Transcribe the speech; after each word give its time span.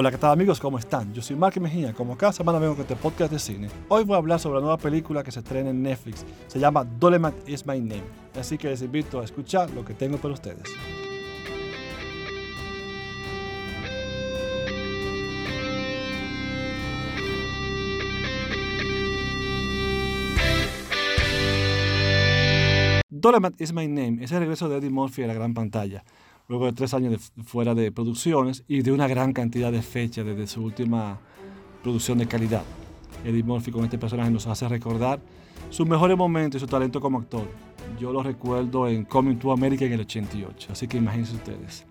Hola, 0.00 0.12
¿qué 0.12 0.16
tal 0.16 0.30
amigos? 0.30 0.60
¿Cómo 0.60 0.78
están? 0.78 1.12
Yo 1.12 1.20
soy 1.20 1.34
Mark 1.34 1.60
Mejía, 1.60 1.92
como 1.92 2.16
cada 2.16 2.32
semana 2.32 2.60
vengo 2.60 2.74
con 2.74 2.82
este 2.82 2.94
podcast 2.94 3.32
de 3.32 3.40
cine. 3.40 3.68
Hoy 3.88 4.04
voy 4.04 4.14
a 4.14 4.18
hablar 4.18 4.38
sobre 4.38 4.54
la 4.54 4.60
nueva 4.60 4.78
película 4.78 5.24
que 5.24 5.32
se 5.32 5.40
estrena 5.40 5.70
en 5.70 5.82
Netflix. 5.82 6.24
Se 6.46 6.60
llama 6.60 6.84
Doleman 6.84 7.34
is 7.48 7.66
My 7.66 7.80
Name. 7.80 8.04
Así 8.38 8.56
que 8.56 8.68
les 8.68 8.80
invito 8.80 9.20
a 9.20 9.24
escuchar 9.24 9.68
lo 9.72 9.84
que 9.84 9.94
tengo 9.94 10.16
para 10.18 10.34
ustedes. 10.34 10.62
Doleman 23.08 23.56
is 23.58 23.72
My 23.72 23.88
Name 23.88 24.22
es 24.22 24.30
el 24.30 24.38
regreso 24.38 24.68
de 24.68 24.76
Eddie 24.76 24.90
Murphy 24.90 25.24
a 25.24 25.26
la 25.26 25.34
gran 25.34 25.54
pantalla 25.54 26.04
luego 26.48 26.64
de 26.64 26.72
tres 26.72 26.94
años 26.94 27.30
fuera 27.44 27.74
de 27.74 27.92
producciones 27.92 28.64
y 28.66 28.80
de 28.80 28.90
una 28.90 29.06
gran 29.06 29.34
cantidad 29.34 29.70
de 29.70 29.82
fechas 29.82 30.24
desde 30.24 30.46
su 30.46 30.62
última 30.62 31.20
producción 31.82 32.16
de 32.16 32.26
calidad. 32.26 32.62
Eddie 33.22 33.42
Murphy 33.42 33.70
con 33.70 33.84
este 33.84 33.98
personaje 33.98 34.30
nos 34.30 34.46
hace 34.46 34.66
recordar 34.66 35.20
sus 35.68 35.86
mejores 35.86 36.16
momentos 36.16 36.58
y 36.58 36.64
su 36.64 36.66
talento 36.66 37.00
como 37.02 37.18
actor. 37.18 37.46
Yo 38.00 38.12
lo 38.12 38.22
recuerdo 38.22 38.88
en 38.88 39.04
Coming 39.04 39.36
to 39.36 39.52
America 39.52 39.84
en 39.84 39.92
el 39.92 40.00
88, 40.00 40.72
así 40.72 40.88
que 40.88 40.96
imagínense 40.96 41.34
ustedes. 41.34 41.84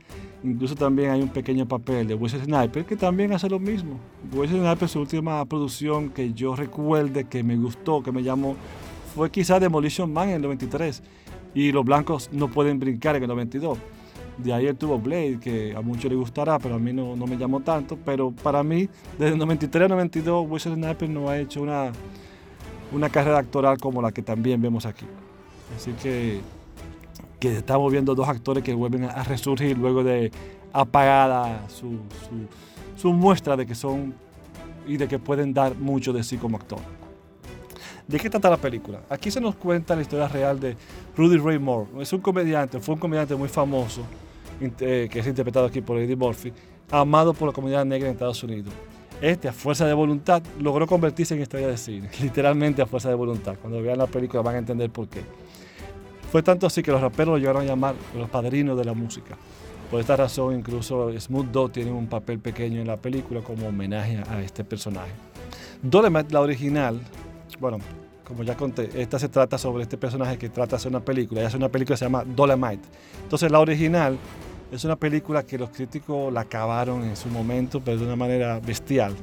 Incluso 0.44 0.76
también 0.76 1.12
hay 1.12 1.22
un 1.22 1.30
pequeño 1.30 1.68
papel 1.68 2.08
de 2.08 2.16
Wesley 2.16 2.44
Sniper 2.44 2.84
que 2.86 2.96
también 2.96 3.34
hace 3.34 3.48
lo 3.50 3.60
mismo. 3.60 4.00
Wesley 4.34 4.60
Sniper, 4.60 4.90
su 4.90 5.00
última 5.02 5.46
producción 5.46 6.10
que 6.10 6.34
yo 6.34 6.56
recuerde, 6.56 7.26
que 7.26 7.44
me 7.44 7.58
gustó, 7.58 8.02
que 8.02 8.12
me 8.12 8.24
llamó, 8.24 8.56
fue 9.14 9.30
quizá 9.30 9.60
Demolition 9.60 10.12
Man 10.12 10.30
en 10.30 10.36
el 10.36 10.42
93. 10.42 11.04
Y 11.54 11.72
los 11.72 11.86
blancos 11.86 12.30
no 12.32 12.50
pueden 12.50 12.80
brincar 12.80 13.16
en 13.16 13.24
el 13.24 13.30
92. 13.30 13.78
De 14.38 14.54
ahí 14.54 14.72
tuvo 14.74 15.00
Blade, 15.00 15.40
que 15.40 15.76
a 15.76 15.82
muchos 15.82 16.12
les 16.12 16.20
gustará, 16.20 16.60
pero 16.60 16.76
a 16.76 16.80
mí 16.80 16.94
no, 16.94 17.16
no 17.16 17.26
me 17.26 17.38
llamó 17.38 17.60
tanto. 17.62 17.98
Pero 18.06 18.32
para 18.32 18.62
mí, 18.64 18.88
desde 19.18 19.34
el 19.34 19.40
93 19.40 19.84
al 19.84 19.90
92, 19.90 20.48
Wesley 20.48 20.76
Snipes 20.76 21.10
no 21.10 21.28
ha 21.28 21.40
hecho 21.40 21.62
una, 21.62 21.92
una 22.92 23.10
carrera 23.10 23.40
actoral 23.40 23.78
como 23.80 24.02
la 24.02 24.12
que 24.12 24.22
también 24.22 24.62
vemos 24.62 24.86
aquí. 24.86 25.06
Así 25.76 25.92
que, 25.94 26.42
que 27.40 27.58
estamos 27.58 27.92
viendo 27.92 28.14
dos 28.14 28.30
actores 28.30 28.64
que 28.64 28.74
vuelven 28.74 29.06
a 29.06 29.24
resurgir 29.24 29.76
luego 29.76 30.04
de 30.04 30.32
apagada 30.72 31.68
su, 31.68 31.98
su, 32.30 32.48
su 32.96 33.14
muestra 33.14 33.58
de 33.58 33.66
que 33.66 33.74
son 33.74 34.14
y 34.86 34.98
de 34.98 35.08
que 35.08 35.18
pueden 35.18 35.52
dar 35.54 35.76
mucho 35.76 36.14
de 36.14 36.24
sí 36.24 36.38
como 36.38 36.58
actor. 36.58 36.80
¿De 38.08 38.20
qué 38.20 38.30
trata 38.30 38.52
la 38.52 38.58
película? 38.58 39.02
Aquí 39.10 39.32
se 39.32 39.42
nos 39.42 39.56
cuenta 39.56 39.96
la 39.96 40.04
historia 40.04 40.28
real 40.28 40.60
de 40.60 40.78
Rudy 41.18 41.38
Ray 41.38 41.60
Moore. 41.60 41.90
Es 42.00 42.14
un 42.14 42.22
comediante, 42.22 42.80
fue 42.80 42.94
un 42.94 43.02
comediante 43.02 43.36
muy 43.36 43.50
famoso 43.50 44.04
que 44.60 45.20
es 45.20 45.28
interpretado 45.28 45.66
aquí 45.66 45.82
por 45.82 45.98
Eddie 45.98 46.16
Murphy, 46.16 46.54
amado 46.92 47.34
por 47.34 47.48
la 47.48 47.54
comunidad 47.54 47.86
negra 47.86 48.08
en 48.08 48.14
Estados 48.14 48.42
Unidos. 48.44 48.74
Este, 49.22 49.48
a 49.48 49.54
fuerza 49.54 49.86
de 49.86 49.94
voluntad, 49.94 50.44
logró 50.60 50.86
convertirse 50.86 51.34
en 51.34 51.42
estrella 51.42 51.68
de 51.68 51.78
cine, 51.78 52.10
literalmente 52.22 52.82
a 52.82 52.86
fuerza 52.86 53.10
de 53.10 53.16
voluntad. 53.16 53.56
Cuando 53.60 53.82
vean 53.82 53.98
la 53.98 54.08
película 54.08 54.44
van 54.44 54.56
a 54.56 54.58
entender 54.60 54.90
por 54.90 55.08
qué. 55.08 55.22
Fue 56.32 56.44
tanto 56.44 56.68
así 56.68 56.84
que 56.84 56.92
los 56.92 57.02
raperos 57.02 57.34
lo 57.34 57.38
llegaron 57.38 57.64
a 57.64 57.66
llamar 57.66 57.96
los 58.16 58.30
padrinos 58.30 58.78
de 58.78 58.86
la 58.86 58.94
música. 58.94 59.38
Por 59.90 60.02
esta 60.02 60.18
razón, 60.18 60.54
incluso 60.54 61.18
Smooth 61.18 61.48
Dog 61.48 61.72
tiene 61.72 61.92
un 61.92 62.08
papel 62.08 62.40
pequeño 62.40 62.82
en 62.82 62.88
la 62.88 62.98
película 62.98 63.42
como 63.42 63.68
homenaje 63.68 64.22
a 64.30 64.42
este 64.42 64.66
personaje. 64.66 65.12
Dolemite, 65.82 66.34
la 66.34 66.42
original, 66.42 67.00
bueno, 67.60 67.80
como 68.26 68.44
ya 68.44 68.58
conté, 68.58 68.90
esta 69.02 69.18
se 69.18 69.30
trata 69.30 69.58
sobre 69.58 69.84
este 69.84 69.98
personaje 69.98 70.38
que 70.38 70.50
trata 70.50 70.72
de 70.72 70.76
hacer 70.76 70.90
una 70.90 71.00
película. 71.00 71.40
Ella 71.40 71.48
hace 71.48 71.58
una 71.58 71.70
película 71.70 71.94
que 71.94 72.00
se 72.00 72.06
llama 72.06 72.26
Dolemite. 72.26 72.86
Entonces, 73.24 73.50
la 73.50 73.60
original 73.60 74.18
es 74.72 74.84
una 74.84 74.96
película 74.96 75.44
que 75.44 75.58
los 75.58 75.70
críticos 75.70 76.32
la 76.32 76.42
acabaron 76.42 77.04
en 77.04 77.16
su 77.16 77.30
momento, 77.30 77.82
pero 77.84 77.98
de 77.98 78.06
una 78.06 78.16
manera 78.16 78.60
bestial. 78.60 79.16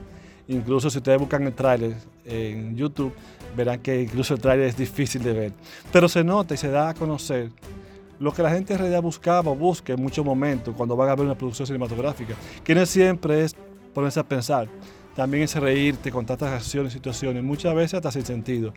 Incluso 0.48 0.90
si 0.90 0.98
ustedes 0.98 1.18
buscan 1.18 1.46
el 1.46 1.52
tráiler 1.52 1.94
en 2.24 2.76
YouTube, 2.76 3.12
verán 3.56 3.80
que 3.80 4.02
incluso 4.02 4.34
el 4.34 4.40
tráiler 4.40 4.68
es 4.68 4.76
difícil 4.76 5.22
de 5.22 5.32
ver. 5.32 5.52
Pero 5.92 6.08
se 6.08 6.24
nota 6.24 6.54
y 6.54 6.56
se 6.56 6.68
da 6.68 6.90
a 6.90 6.94
conocer 6.94 7.50
lo 8.18 8.32
que 8.32 8.42
la 8.42 8.50
gente 8.50 8.72
en 8.72 8.78
realidad 8.78 9.02
buscaba 9.02 9.50
o 9.50 9.54
busca 9.54 9.92
en 9.92 10.00
muchos 10.00 10.24
momentos 10.24 10.74
cuando 10.76 10.96
van 10.96 11.08
a 11.08 11.14
ver 11.14 11.26
una 11.26 11.34
producción 11.34 11.66
cinematográfica, 11.66 12.34
que 12.62 12.74
no 12.74 12.86
siempre 12.86 13.44
es 13.44 13.54
ponerse 13.92 14.20
a 14.20 14.24
pensar, 14.24 14.68
también 15.14 15.44
es 15.44 15.54
reírte 15.56 16.10
con 16.10 16.24
tantas 16.24 16.52
acciones 16.52 16.92
y 16.92 16.94
situaciones, 16.94 17.42
muchas 17.42 17.74
veces 17.74 17.94
hasta 17.94 18.10
sin 18.10 18.24
sentido. 18.24 18.72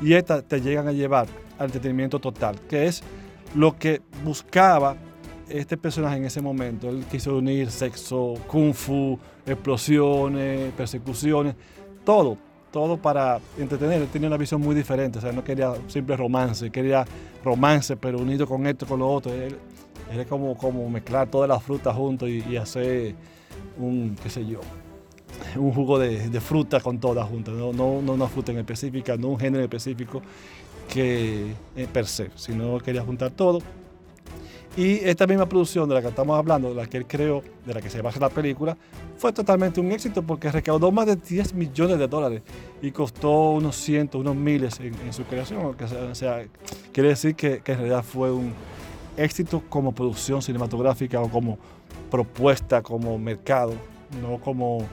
Y 0.00 0.14
estas 0.14 0.44
te 0.44 0.60
llegan 0.60 0.88
a 0.88 0.92
llevar 0.92 1.26
al 1.58 1.66
entretenimiento 1.66 2.18
total, 2.18 2.60
que 2.68 2.86
es 2.86 3.02
lo 3.54 3.78
que 3.78 4.02
buscaba 4.24 4.96
este 5.48 5.76
personaje 5.76 6.16
en 6.16 6.24
ese 6.24 6.40
momento. 6.40 6.88
Él 6.88 7.04
quiso 7.10 7.36
unir 7.36 7.70
sexo, 7.70 8.34
kung 8.46 8.72
fu, 8.72 9.18
explosiones, 9.46 10.72
persecuciones, 10.72 11.54
todo, 12.04 12.36
todo 12.70 12.96
para 12.96 13.40
entretener. 13.58 14.02
Él 14.02 14.08
tenía 14.08 14.28
una 14.28 14.36
visión 14.36 14.60
muy 14.60 14.74
diferente, 14.74 15.18
o 15.18 15.20
sea, 15.20 15.32
no 15.32 15.44
quería 15.44 15.74
simple 15.88 16.16
romance, 16.16 16.70
quería 16.70 17.04
romance, 17.44 17.96
pero 17.96 18.18
unido 18.18 18.46
con 18.46 18.66
esto, 18.66 18.86
con 18.86 19.00
lo 19.00 19.10
otro. 19.10 19.32
Él, 19.32 19.56
era 20.12 20.24
como, 20.26 20.56
como 20.56 20.88
mezclar 20.90 21.28
todas 21.28 21.48
las 21.48 21.62
frutas 21.62 21.96
juntos 21.96 22.28
y, 22.28 22.56
hacer 22.56 23.14
un, 23.78 24.16
qué 24.22 24.28
sé 24.28 24.46
yo, 24.46 24.60
un 25.56 25.72
jugo 25.72 25.98
de, 25.98 26.28
de 26.28 26.40
fruta 26.40 26.80
con 26.80 26.98
todas 26.98 27.28
juntas, 27.28 27.54
no, 27.54 27.72
no, 27.72 28.02
no, 28.02 28.12
una 28.12 28.28
fruta 28.28 28.52
en 28.52 28.58
específica, 28.58 29.16
no 29.16 29.28
un 29.28 29.38
género 29.38 29.58
en 29.60 29.64
específico 29.64 30.20
que 30.88 31.54
eh, 31.76 31.88
per 31.92 32.06
se, 32.06 32.30
sino 32.34 32.78
quería 32.78 33.02
juntar 33.02 33.30
todo. 33.30 33.60
Y 34.76 34.96
esta 35.04 35.26
misma 35.26 35.48
producción 35.48 35.88
de 35.88 35.94
la 35.94 36.02
que 36.02 36.08
estamos 36.08 36.36
hablando, 36.36 36.70
de 36.70 36.74
la 36.74 36.86
que 36.86 36.96
él 36.96 37.06
creó, 37.06 37.42
de 37.64 37.74
la 37.74 37.80
que 37.80 37.88
se 37.88 38.02
basa 38.02 38.18
la 38.18 38.28
película, 38.28 38.76
fue 39.16 39.32
totalmente 39.32 39.80
un 39.80 39.92
éxito 39.92 40.22
porque 40.22 40.50
recaudó 40.50 40.90
más 40.90 41.06
de 41.06 41.14
10 41.14 41.54
millones 41.54 41.98
de 41.98 42.08
dólares 42.08 42.42
y 42.82 42.90
costó 42.90 43.52
unos 43.52 43.76
cientos, 43.76 44.20
unos 44.20 44.34
miles 44.34 44.80
en, 44.80 45.12
su 45.12 45.22
creación. 45.24 45.76
O 46.10 46.14
sea, 46.14 46.44
quiere 46.92 47.10
decir 47.10 47.36
que, 47.36 47.60
que 47.60 47.72
en 47.72 47.78
realidad 47.78 48.02
fue 48.02 48.32
un 48.32 48.52
éxito 49.16 49.62
como 49.68 49.92
producción 49.92 50.42
cinematográfica 50.42 51.20
o 51.20 51.28
como 51.28 51.56
propuesta, 52.10 52.82
como 52.82 53.16
mercado, 53.16 53.74
no 54.20 54.38
como 54.38 54.84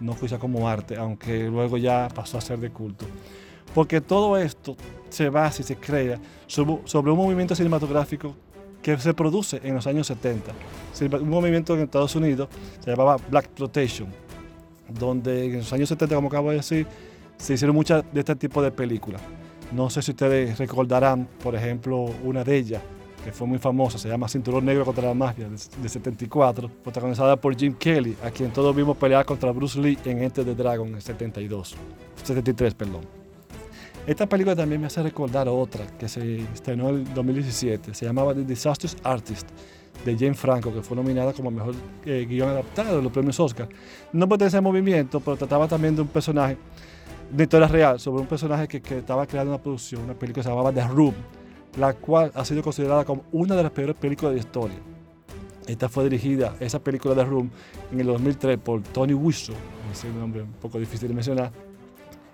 no 0.00 0.16
quizá 0.16 0.38
como 0.38 0.68
arte, 0.68 0.96
aunque 0.96 1.44
luego 1.44 1.76
ya 1.76 2.08
pasó 2.14 2.38
a 2.38 2.40
ser 2.40 2.58
de 2.58 2.70
culto. 2.70 3.06
Porque 3.74 4.00
todo 4.00 4.36
esto 4.36 4.76
se 5.08 5.28
basa 5.28 5.62
y 5.62 5.64
se 5.64 5.76
crea 5.76 6.18
sobre, 6.46 7.10
un 7.10 7.16
movimiento 7.16 7.54
cinematográfico 7.54 8.34
que 8.82 8.96
se 8.98 9.14
produce 9.14 9.60
en 9.62 9.74
los 9.74 9.86
años 9.86 10.06
70. 10.06 10.52
Un 11.20 11.28
movimiento 11.28 11.74
en 11.74 11.82
Estados 11.82 12.14
Unidos 12.16 12.48
se 12.80 12.90
llamaba 12.90 13.16
Black 13.30 13.46
Exploitation, 13.46 14.08
donde 14.88 15.46
en 15.46 15.58
los 15.58 15.72
años 15.72 15.88
70, 15.88 16.14
como 16.14 16.28
acabo 16.28 16.50
de 16.50 16.56
decir, 16.56 16.86
se 17.36 17.54
hicieron 17.54 17.74
muchas 17.74 18.04
de 18.12 18.20
este 18.20 18.36
tipo 18.36 18.62
de 18.62 18.70
películas. 18.70 19.20
No 19.72 19.88
sé 19.88 20.02
si 20.02 20.10
ustedes 20.10 20.58
recordarán, 20.58 21.28
por 21.42 21.54
ejemplo, 21.54 22.06
una 22.24 22.42
de 22.42 22.56
ellas, 22.56 22.82
que 23.24 23.32
fue 23.32 23.46
muy 23.46 23.58
famosa, 23.58 23.98
se 23.98 24.08
llama 24.08 24.28
Cinturón 24.28 24.64
Negro 24.64 24.84
contra 24.84 25.06
la 25.06 25.14
Mafia, 25.14 25.48
de, 25.48 25.88
74, 25.88 26.70
protagonizada 26.82 27.36
por 27.36 27.54
Jim 27.54 27.74
Kelly, 27.74 28.16
a 28.24 28.30
quien 28.30 28.50
todos 28.50 28.74
vimos 28.74 28.96
pelear 28.96 29.24
contra 29.24 29.52
Bruce 29.52 29.78
Lee 29.78 29.98
en 30.06 30.22
Enter 30.22 30.44
the 30.44 30.54
Dragon 30.54 30.88
en 30.88 31.00
72, 31.00 31.76
73, 32.24 32.74
perdón. 32.74 33.19
Esta 34.06 34.28
película 34.28 34.56
también 34.56 34.80
me 34.80 34.86
hace 34.86 35.02
recordar 35.02 35.48
otra 35.48 35.86
que 35.98 36.08
se 36.08 36.40
estrenó 36.52 36.88
en 36.90 37.14
2017, 37.14 37.94
se 37.94 38.06
llamaba 38.06 38.34
The 38.34 38.44
Disastrous 38.44 38.96
Artist, 39.04 39.48
de 40.04 40.16
Jane 40.16 40.34
Franco, 40.34 40.72
que 40.72 40.80
fue 40.82 40.96
nominada 40.96 41.32
como 41.32 41.50
mejor 41.50 41.74
eh, 42.06 42.26
guion 42.28 42.48
adaptado 42.48 42.96
de 42.96 43.02
los 43.02 43.12
premios 43.12 43.38
Oscar. 43.38 43.68
No 44.12 44.28
pertenece 44.28 44.56
al 44.56 44.62
movimiento, 44.62 45.20
pero 45.20 45.36
trataba 45.36 45.68
también 45.68 45.94
de 45.94 46.02
un 46.02 46.08
personaje, 46.08 46.56
de 47.30 47.42
historia 47.42 47.68
real, 47.68 48.00
sobre 48.00 48.22
un 48.22 48.26
personaje 48.26 48.66
que, 48.66 48.80
que 48.80 48.98
estaba 48.98 49.26
creando 49.26 49.52
una 49.52 49.62
producción, 49.62 50.02
una 50.02 50.14
película 50.14 50.42
que 50.42 50.44
se 50.44 50.48
llamaba 50.48 50.72
The 50.72 50.88
Room 50.88 51.14
la 51.78 51.94
cual 51.94 52.32
ha 52.34 52.44
sido 52.44 52.62
considerada 52.62 53.04
como 53.04 53.24
una 53.32 53.54
de 53.54 53.62
las 53.62 53.72
peores 53.72 53.96
películas 53.96 54.32
de 54.32 54.36
la 54.36 54.40
historia. 54.40 54.76
Esta 55.66 55.88
fue 55.88 56.04
dirigida, 56.04 56.56
esa 56.58 56.82
película 56.82 57.14
de 57.14 57.24
Room, 57.24 57.50
en 57.92 58.00
el 58.00 58.06
2003 58.06 58.58
por 58.58 58.82
Tony 58.82 59.14
Wiseau, 59.14 59.54
es 59.92 60.04
un 60.04 60.18
nombre 60.18 60.42
un 60.42 60.52
poco 60.52 60.78
difícil 60.78 61.08
de 61.08 61.14
mencionar. 61.14 61.52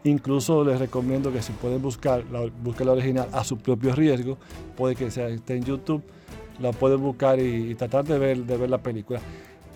Incluso 0.07 0.65
les 0.65 0.79
recomiendo 0.79 1.33
que 1.33 1.43
si 1.43 1.53
pueden 1.53 1.83
buscar, 1.83 2.23
la, 2.31 2.41
la 2.85 2.93
original 2.93 3.29
a 3.33 3.43
su 3.43 3.59
propio 3.59 3.93
riesgo, 3.93 4.39
puede 4.77 4.95
que 4.95 5.11
sea, 5.11 5.27
esté 5.27 5.57
en 5.57 5.65
YouTube, 5.65 6.01
la 6.61 6.71
pueden 6.71 7.03
buscar 7.03 7.41
y, 7.41 7.75
tratar 7.75 8.05
de 8.05 8.17
ver, 8.17 8.71
la 8.71 8.79
película. 8.79 9.21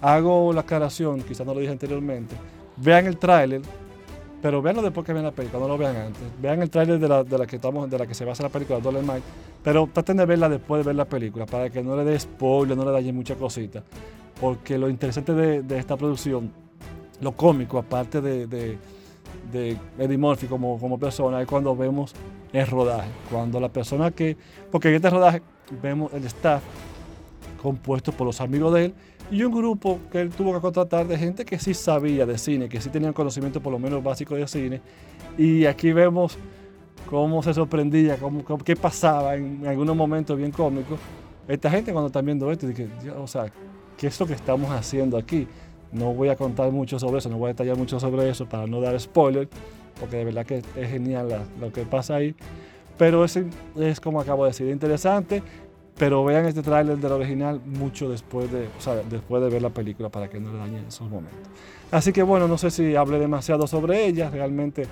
Hago 0.00 0.52
la 0.52 0.60
aclaración, 0.60 1.22
quizás 1.22 1.44
no 1.44 1.52
lo 1.52 1.58
dije 1.58 1.72
anteriormente, 1.72 2.36
vean 2.76 3.06
el 3.06 3.16
tráiler, 3.16 3.60
pero 4.40 4.62
veanlo 4.62 4.82
después 4.82 5.04
que 5.04 5.12
vean 5.12 5.24
la 5.24 5.32
película, 5.32 5.60
no 5.62 5.66
lo 5.66 5.76
vean 5.76 5.96
antes. 5.96 6.22
Vean 6.40 6.62
el 6.62 6.70
tráiler 6.70 7.00
de 7.00 7.08
la, 7.08 7.24
de 7.24 7.36
la 7.36 7.44
que 7.44 7.56
estamos, 7.56 7.90
de 7.90 7.98
la 7.98 8.06
que 8.06 8.14
se 8.14 8.24
basa 8.24 8.44
la 8.44 8.50
película 8.50 8.78
Mike, 8.78 9.22
pero 9.64 9.88
traten 9.92 10.16
de 10.16 10.26
verla 10.26 10.48
después 10.48 10.84
de 10.84 10.86
ver 10.86 10.94
la 10.94 11.06
película 11.06 11.44
para 11.44 11.70
que 11.70 11.82
no 11.82 11.96
le 11.96 12.04
dé 12.04 12.20
spoiler, 12.20 12.76
no 12.76 12.84
le 12.84 12.92
dañe 12.92 13.12
muchas 13.12 13.36
cositas. 13.36 13.82
Porque 14.40 14.78
lo 14.78 14.88
interesante 14.88 15.34
de, 15.34 15.76
esta 15.76 15.96
producción, 15.96 16.52
lo 17.20 17.32
cómico, 17.32 17.78
aparte 17.78 18.20
de, 18.20 18.78
de 19.52 19.76
Eddie 19.98 20.18
Murphy 20.18 20.46
como, 20.46 20.78
como 20.78 20.98
persona, 20.98 21.40
es 21.40 21.46
cuando 21.46 21.74
vemos 21.76 22.14
el 22.52 22.66
rodaje. 22.66 23.08
Cuando 23.30 23.60
la 23.60 23.68
persona 23.68 24.10
que. 24.10 24.36
Porque 24.70 24.88
en 24.88 24.96
este 24.96 25.10
rodaje 25.10 25.42
vemos 25.82 26.12
el 26.12 26.24
staff 26.24 26.62
compuesto 27.60 28.12
por 28.12 28.26
los 28.26 28.40
amigos 28.40 28.72
de 28.74 28.86
él, 28.86 28.94
y 29.30 29.42
un 29.42 29.52
grupo 29.52 30.00
que 30.10 30.20
él 30.20 30.30
tuvo 30.30 30.52
que 30.54 30.60
contratar 30.60 31.06
de 31.06 31.16
gente 31.16 31.44
que 31.44 31.58
sí 31.58 31.74
sabía 31.74 32.26
de 32.26 32.36
cine, 32.36 32.68
que 32.68 32.80
sí 32.80 32.88
tenían 32.88 33.12
conocimiento 33.12 33.60
por 33.60 33.72
lo 33.72 33.78
menos 33.78 34.02
básico 34.02 34.34
de 34.34 34.46
cine. 34.48 34.80
Y 35.38 35.66
aquí 35.66 35.92
vemos 35.92 36.36
cómo 37.08 37.42
se 37.42 37.54
sorprendía, 37.54 38.16
cómo, 38.16 38.44
qué 38.64 38.74
pasaba 38.74 39.36
en, 39.36 39.66
algunos 39.66 39.94
momentos 39.94 40.36
bien 40.36 40.50
cómicos. 40.50 40.98
Esta 41.46 41.70
gente 41.70 41.92
cuando 41.92 42.08
están 42.08 42.24
viendo 42.24 42.50
esto, 42.50 42.66
dice, 42.66 42.88
o 43.16 43.26
sea, 43.26 43.52
¿qué 43.96 44.08
es 44.08 44.18
lo 44.18 44.26
que 44.26 44.34
estamos 44.34 44.70
haciendo 44.70 45.16
aquí? 45.16 45.46
No 45.92 46.14
voy 46.14 46.28
a 46.28 46.36
contar 46.36 46.70
mucho 46.70 46.98
sobre 46.98 47.18
eso, 47.18 47.28
no 47.28 47.38
voy 47.38 47.46
a 47.46 47.52
detallar 47.52 47.76
mucho 47.76 47.98
sobre 47.98 48.28
eso 48.28 48.48
para 48.48 48.66
no 48.66 48.80
dar 48.80 48.98
spoiler, 49.00 49.48
porque 49.98 50.16
de 50.16 50.24
verdad 50.24 50.46
que 50.46 50.62
es 50.76 50.90
genial 50.90 51.46
lo 51.60 51.72
que 51.72 51.82
pasa 51.82 52.16
ahí. 52.16 52.34
Pero 52.96 53.24
es, 53.24 53.38
es 53.76 54.00
como 54.00 54.20
acabo 54.20 54.44
de 54.44 54.50
decir, 54.50 54.68
interesante, 54.68 55.42
pero 55.98 56.24
vean 56.24 56.46
este 56.46 56.62
tráiler 56.62 56.96
del 56.98 57.12
original 57.12 57.60
mucho 57.64 58.08
después 58.08 58.50
de, 58.50 58.68
o 58.78 58.80
sea, 58.80 58.96
después 59.08 59.42
de 59.42 59.50
ver 59.50 59.62
la 59.62 59.70
película 59.70 60.08
para 60.08 60.28
que 60.28 60.40
no 60.40 60.52
le 60.52 60.58
dañen 60.58 60.86
esos 60.86 61.10
momentos. 61.10 61.38
Así 61.90 62.12
que 62.12 62.22
bueno, 62.22 62.46
no 62.46 62.56
sé 62.56 62.70
si 62.70 62.94
hablé 62.94 63.18
demasiado 63.18 63.66
sobre 63.66 64.06
ella, 64.06 64.30
realmente 64.30 64.86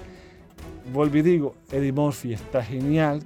vuelvo 0.93 1.17
y 1.19 1.23
digo, 1.23 1.55
Eddie 1.71 1.93
Murphy 1.93 2.33
está 2.33 2.62
genial, 2.62 3.23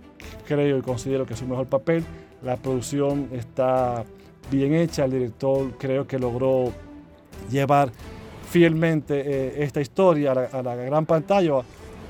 creo 0.47 0.79
y 0.79 0.83
considero 0.83 1.27
que 1.27 1.35
es 1.35 1.39
su 1.39 1.47
mejor 1.47 1.67
papel, 1.67 2.05
la 2.43 2.57
producción 2.57 3.29
está 3.33 4.05
bien 4.51 4.75
hecha, 4.75 5.05
el 5.05 5.13
director 5.13 5.73
creo 5.79 6.07
que 6.07 6.19
logró 6.19 6.73
llevar 7.51 7.93
fielmente 8.51 9.21
eh, 9.21 9.65
esta 9.65 9.81
historia 9.81 10.33
a 10.33 10.63
la, 10.63 10.75
gran 10.77 11.07
pantalla 11.07 11.63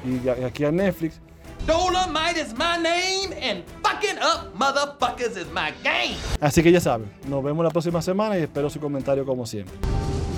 y 0.04 0.28
aquí 0.28 0.64
a 0.64 0.72
Netflix. 0.72 1.20
Dolomite 1.66 2.40
is 2.40 2.52
my 2.54 2.76
name 2.76 3.32
and 3.40 3.62
fucking 3.84 4.18
up 4.18 4.52
motherfuckers 4.58 5.36
is 5.36 5.46
my 5.52 5.72
game. 5.84 6.16
Así 6.40 6.62
que 6.62 6.72
ya 6.72 6.80
saben, 6.80 7.08
nos 7.28 7.42
vemos 7.44 7.64
la 7.64 7.70
próxima 7.70 8.02
semana 8.02 8.36
y 8.36 8.42
espero 8.42 8.68
su 8.68 8.80
comentario 8.80 9.24
como 9.24 9.46
siempre. 9.46 9.74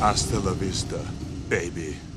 Hasta 0.02 0.38
la 0.40 0.52
vista, 0.52 0.96
baby. 1.48 2.13